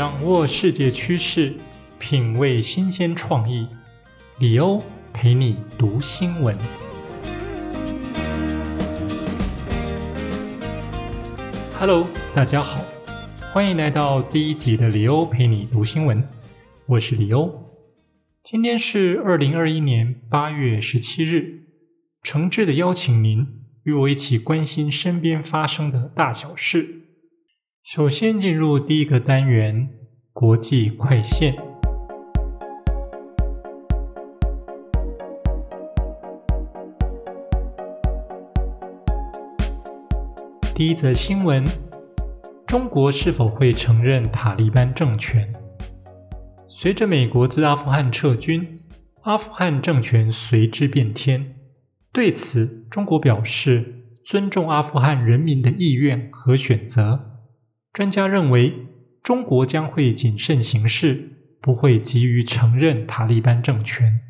[0.00, 1.54] 掌握世界趋势，
[1.98, 3.68] 品味新鲜创意。
[4.38, 4.82] 李欧
[5.12, 6.56] 陪你读新闻。
[11.78, 12.82] Hello，大家好，
[13.52, 16.26] 欢迎来到第一集的李欧陪你读新闻。
[16.86, 17.62] 我是李欧。
[18.42, 21.64] 今天是二零二一年八月十七日，
[22.22, 23.46] 诚挚的邀请您
[23.82, 26.99] 与我一起关心身边发生的大小事。
[27.92, 29.88] 首先进入第一个单元——
[30.32, 31.56] 国际快线。
[40.72, 41.64] 第一则新闻：
[42.64, 45.52] 中国是否会承认塔利班政权？
[46.68, 48.78] 随着美国自阿富汗撤军，
[49.22, 51.56] 阿富汗政权随之变天。
[52.12, 57.29] 对此，中国表示尊重阿富汗人民的意愿和选择。
[57.92, 58.86] 专家认为，
[59.22, 64.20] 中国将会谨慎行事，不会急于承认塔利班政权。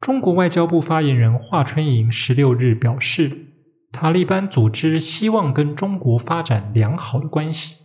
[0.00, 3.46] 中国外交部发言人华春莹十六日表示，
[3.92, 7.76] 塔利班组织希望跟中国发展良好的关系，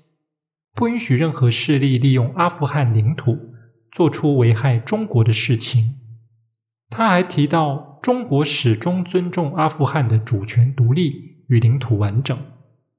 [0.74, 3.38] 不允许任何势力利用阿富汗领土
[3.92, 5.96] 做出危害中国的事情。
[6.90, 12.38] 他还提到，中国始终尊重阿富汗的主权独立与领土完整。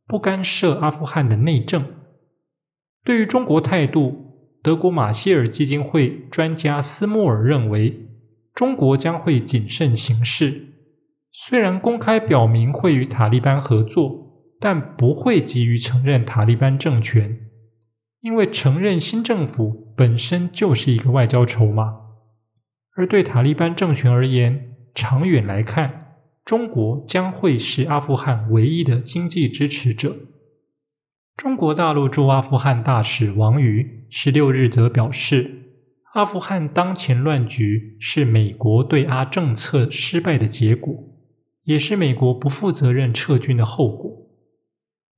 [0.06, 1.84] 不干涉阿富汗的内政。
[3.04, 8.08] 对于中国态度，德国马歇尔基金会专家斯莫尔认为，
[8.54, 10.62] 中国将会谨慎行事。
[11.32, 17.38] 虽然公开表明会与塔利班合作，但不会急于承认塔利班政权，
[18.22, 22.00] 因为承认新政府本身就是一个外交筹码。
[22.96, 26.05] 而对塔利班政权而言，长远来看，
[26.46, 30.16] 中国将会是阿富汗唯一的经济支持者。
[31.36, 35.72] 中国大陆驻阿富汗大使王瑜十六日则表示，
[36.14, 40.94] 阿富汗当前乱局是美国对阿政策失败的结果，
[41.64, 44.12] 也是美国不负责任撤军的后果。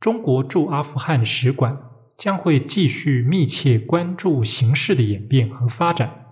[0.01, 1.79] 中国驻阿富汗使馆
[2.17, 6.25] 将会继续密切关注形势的演变和发展，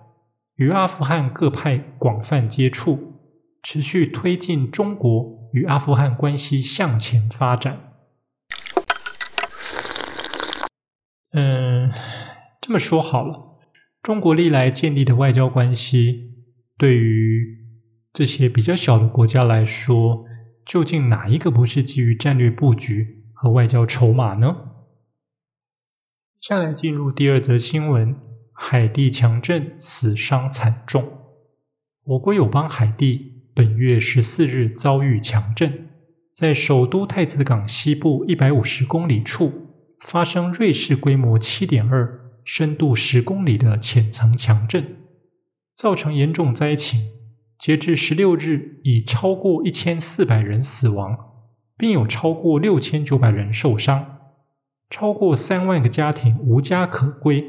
[0.55, 3.16] 与阿富汗各派广泛接触。
[3.63, 7.93] 持续推进中国与阿富汗关系向前发展。
[11.31, 11.91] 嗯，
[12.61, 13.59] 这么说好了，
[14.01, 16.33] 中国历来建立的外交关系，
[16.77, 17.57] 对于
[18.13, 20.25] 这些比较小的国家来说，
[20.65, 24.55] 究竟哪一个不是基于战略布局和外交筹码呢？
[26.39, 28.15] 接下来进入第二则新闻：
[28.53, 31.05] 海地强震，死伤惨重。
[32.03, 33.36] 我国友邦海地。
[33.57, 35.87] 本月十四日遭遇强震，
[36.35, 39.51] 在首都太子港西部一百五十公里处
[40.01, 44.97] 发生瑞士规模七点二、深度十公里的浅层强震，
[45.73, 47.01] 造成严重灾情。
[47.57, 51.17] 截至十六日，已超过一千四百人死亡，
[51.75, 54.19] 并有超过六千九百人受伤，
[54.91, 57.43] 超过三万个家庭无家可归，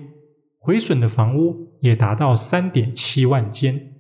[0.59, 3.98] 毁损的房屋也达到三点七万间。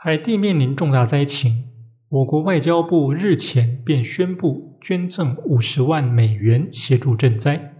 [0.00, 1.64] 海地面临重大灾情，
[2.08, 7.72] 我国外交部日前便宣布捐赠五十万美元协助赈灾，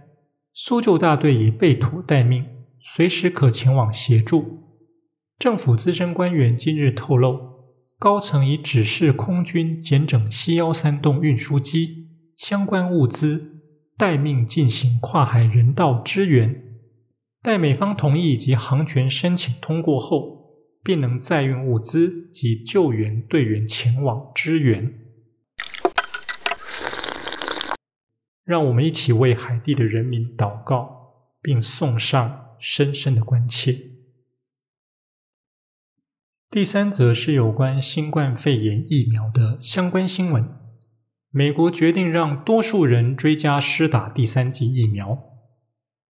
[0.53, 2.45] 搜救大队已备妥待命，
[2.81, 4.65] 随时可前往协助。
[5.37, 7.39] 政府资深官员今日透露，
[7.97, 13.61] 高层已指示空军检整七幺三栋运输机相关物资，
[13.97, 16.53] 待命进行跨海人道支援，
[17.41, 20.38] 待美方同意及航权申请通过后。
[20.89, 24.91] 便能载运物资及救援队员前往支援。
[28.43, 33.79] 让我们一起为海地的人民祷告，并送上深深的关切。
[36.49, 40.49] 第三则是有关新冠肺炎疫苗的相关新闻：
[41.29, 45.09] 美国决定让多数人追加施打第三剂疫苗。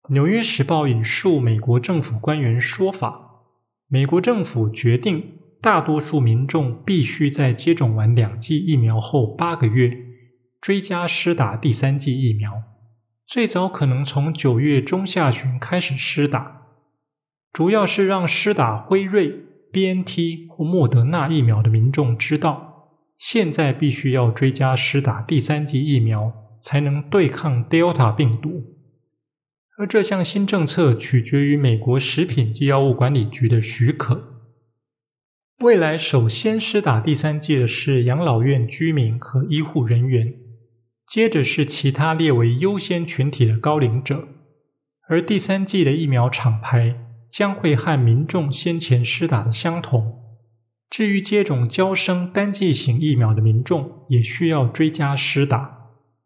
[0.12, 3.25] 《纽约时报》引述美国政府官员说法。
[3.88, 9.96] 美国政府决定，大多数民众必须在接种完两剂疫苗后八个月
[10.60, 12.62] 追加施打第三剂疫苗，
[13.26, 16.62] 最早可能从九月中下旬开始施打。
[17.52, 19.32] 主要是让施打辉瑞、
[19.72, 28.75] BNT 或莫德纳疫苗的民众知道，现在必须要追加施打第三剂疫苗，才能对抗 Delta 病毒。
[29.78, 34.32] 而这项新政策取决于美国食品及药物管理局的许可。
[35.62, 40.34] 未来首先施打第三剂的是养老院居民和医护人员，
[41.06, 44.28] 接着是其他列为优先群体的高龄者，
[45.08, 46.96] 而第三剂的疫苗厂牌
[47.31, 50.23] 将会和民众先前施打的相同。
[50.88, 55.75] 至于接种交生单剂型疫苗的民众，也需要追加施打，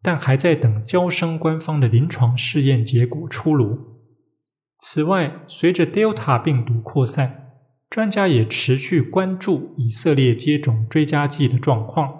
[0.01, 3.99] 但还在等交生官方的临床试验结果出炉。
[4.79, 7.51] 此外，随着 Delta 病毒扩散，
[7.89, 12.11] 专家也持续关注以色列接种追加剂的状况，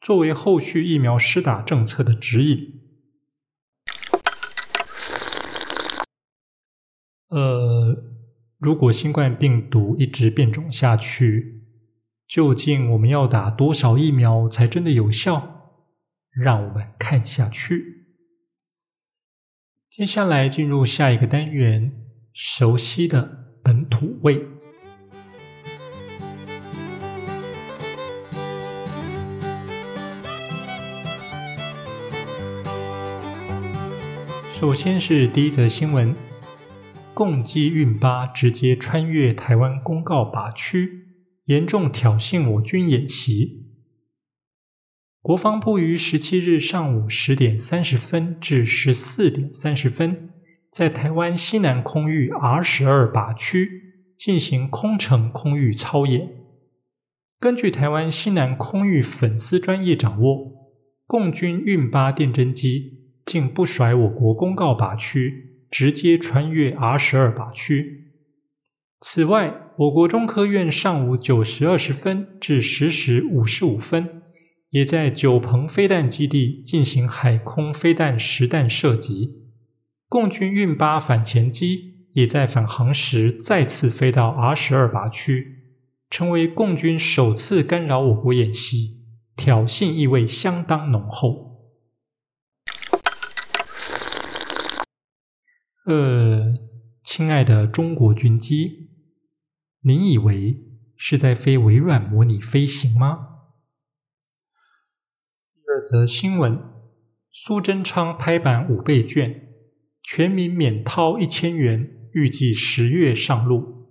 [0.00, 2.80] 作为后续疫苗施打政策的指引。
[7.28, 7.96] 呃，
[8.58, 11.62] 如果新冠病毒一直变种下去，
[12.26, 15.59] 究竟我们要打多少疫苗才真的有效？
[16.30, 18.06] 让我们看下去。
[19.88, 21.92] 接下来进入下一个单元，
[22.32, 24.46] 熟悉的本土味。
[34.52, 36.14] 首先是第一则新闻。
[37.12, 40.88] 共机运八直接穿越台湾公告靶区，
[41.44, 43.59] 严重挑衅我军演习。
[45.22, 50.30] 国防部于十七日上午十点三十分至十四点三十分，
[50.72, 53.68] 在台湾西南空域 R 十二靶区
[54.16, 56.26] 进行空乘空域操演。
[57.38, 60.72] 根据台湾西南空域粉丝专业掌握，
[61.06, 65.48] 共军运八电侦机竟不甩我国公告靶区。
[65.70, 68.10] 直接穿越 R 十二靶区。
[69.02, 74.19] 此外，我国中科院上午九时二十分至十时五十五分，
[74.70, 79.36] 也在九鹏飞弹基地进行海空飞弹实弹射击。
[80.08, 85.76] 共军运八反潜机也在返航时再次飞到 R 十二靶区，
[86.08, 88.98] 成为共军首次干扰我国演习，
[89.36, 91.50] 挑衅意味相当浓厚。
[95.86, 96.54] 呃，
[97.02, 98.90] 亲爱的中国军机，
[99.82, 100.56] 您以为
[100.96, 103.29] 是在飞微软模拟飞行吗？
[105.80, 106.58] 则新闻：
[107.32, 109.48] 苏贞昌拍板五倍券，
[110.02, 113.88] 全民免掏一千元，预计十月上路。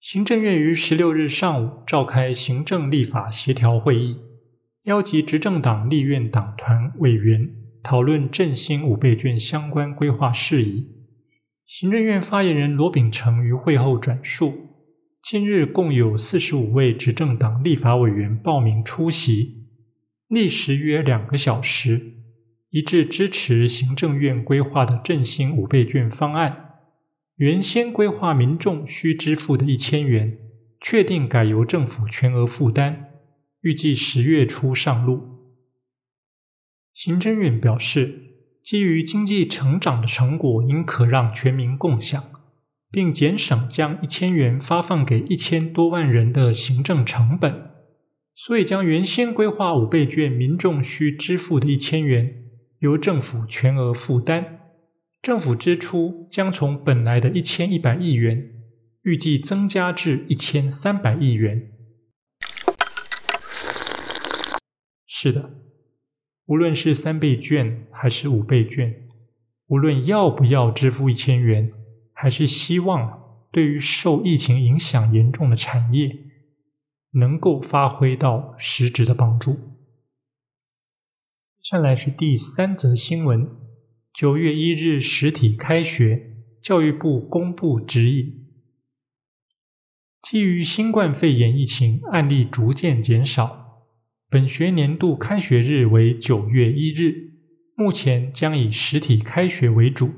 [0.00, 4.16] 行政院于十六日上午召开行政立法协调会议，
[4.84, 7.50] 邀集执政党立院党团委员
[7.82, 10.86] 讨论振兴五倍券相关规划事宜。
[11.66, 14.54] 行政院发言人罗秉成于会后转述，
[15.22, 19.57] 今日共有四十五位执政党立法委员报名出席，
[20.28, 22.14] 历时约两个小时，
[22.70, 26.74] 一致支持行政院规划的振兴五倍券方案。
[27.36, 30.38] 原先规划民众需支付的一千元，
[30.80, 33.06] 确定改由政府全额负担，
[33.62, 35.22] 预计十月初上路。
[36.92, 38.26] 行政院表示。
[38.60, 42.22] 基于经济成长的成果应可让全民共享，
[42.90, 47.70] 并减省将一千元发放给一千多万人的行政成本，
[48.40, 52.32] 所以将原先规划五倍券民众需支付的一千元
[52.78, 54.60] 由政府全额负担，
[55.20, 58.48] 政府支出将从本来的一千一百亿元
[59.02, 61.72] 预计增加至一千三百亿元。
[65.04, 65.50] 是的。
[66.46, 69.08] 无论是三倍券还是五倍券，
[69.66, 71.68] 无论要不要支付一千元，
[72.12, 76.16] 还是希望对于受疫情影响严重的产业
[77.12, 79.54] 能够发挥到实质的帮助。
[81.60, 83.48] 接下来是第三则新闻：
[84.12, 88.46] 九月一日实体开学，教育部公布指引，
[90.22, 93.86] 基于新冠肺炎疫情案例逐渐减少。
[94.30, 97.32] 本学年度开学日为九月一日，
[97.74, 100.12] 目前将以实体开学为主。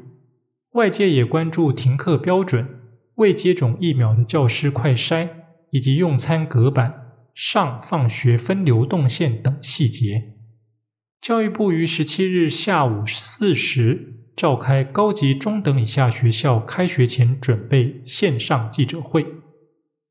[0.72, 2.80] 外界也关注停课标准、
[3.16, 5.28] 未接种疫苗的教师快筛
[5.70, 10.34] 以及用餐隔板、上放学分流动线等细节。
[11.20, 19.26] 教育部于十七日下午四时召开高级中等以下学校开学前准备线上记者会，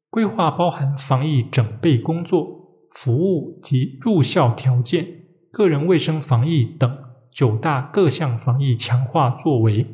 [0.09, 2.59] 规划包含防疫整备工作。
[2.91, 5.05] 服务及入校条件、
[5.51, 6.97] 个人卫生防疫等
[7.31, 9.85] 九大各项防疫强化作为，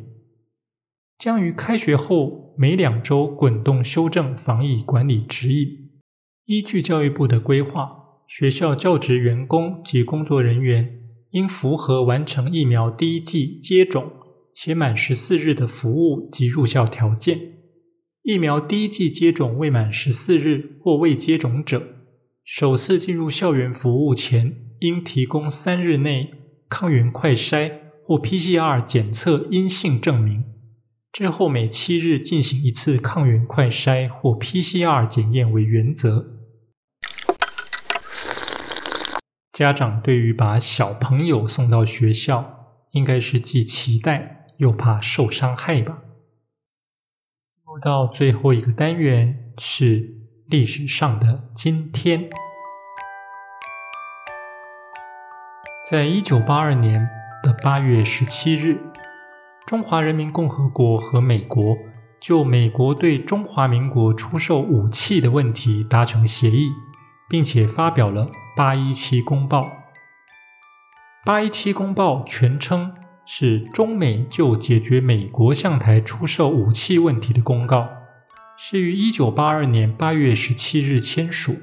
[1.18, 5.68] 将于开学后每两周滚动修正防疫管理指引。
[6.46, 7.92] 依据教育部的规划，
[8.28, 14.10] 学校教职员工及工作人员应符合完成疫苗第一剂接种
[14.54, 17.40] 且满十四日的服务及入校条件。
[18.24, 21.84] 疫苗第一剂接种未满十四日或未接种者。
[22.46, 26.32] 首次进入校园服务前，应提供三日内
[26.70, 27.72] 抗原快筛
[28.06, 30.55] 或 PCR 检测阴性证明。
[31.16, 36.26] 之后每七日进行一次抗原快筛或 PCR 检验为原则。
[39.54, 46.00] 家长对于把小朋友送到学校，应该是既期待又怕受伤害吧。
[47.82, 50.18] 到最后一个单元是
[50.48, 52.30] 历史上的今天，
[55.90, 56.94] 在一九八二年
[57.42, 58.82] 的八月十七日，
[59.68, 61.78] 中华人民共和国和美国
[62.20, 66.72] 就美国对中华民国出售武器的问题达成协议。
[67.28, 69.62] 并且发表了《八一七公报》。
[71.26, 72.94] 《八一七公报》全称
[73.26, 77.90] 是中美就解决美国向台出售武器问题的公告，
[78.58, 81.56] 是于一九八二年八月十七日签署。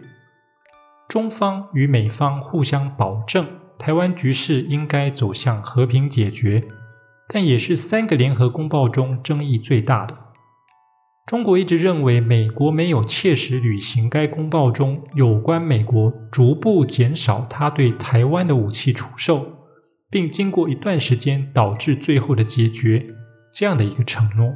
[1.08, 3.46] 中方与美方互相保证，
[3.78, 6.64] 台湾局势应该走向和平解决，
[7.28, 10.18] 但也是三个联合公报中争议最大的。
[11.26, 19.46] 中国一直认为美国没有切实履行该公报中有关美国逐步减少他对台湾的武器出售，
[20.10, 23.06] 并经过一段时间导致最后的解决
[23.54, 24.52] 这样的一个承诺。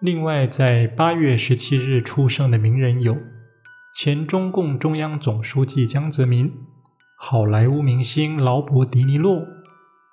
[0.00, 3.16] 另外，在八月十七日出生的名人有
[3.94, 6.50] 前中共中央总书记江泽民、
[7.18, 9.46] 好莱坞明星劳勃迪尼洛，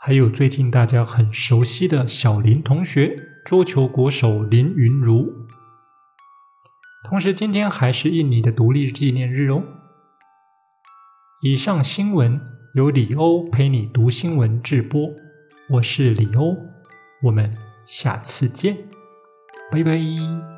[0.05, 3.15] 还有最近大家很熟悉的小林同学。
[3.45, 5.47] 桌球国手林云如。
[7.07, 9.63] 同时，今天还是印尼的独立纪念日哦。
[11.41, 12.41] 以上新闻
[12.73, 15.09] 由李欧陪你读新闻直播，
[15.69, 16.57] 我是李欧，
[17.23, 17.49] 我们
[17.85, 18.77] 下次见，
[19.71, 20.52] 拜拜。